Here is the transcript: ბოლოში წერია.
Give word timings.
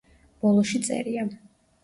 ბოლოში 0.45 0.81
წერია. 0.89 1.29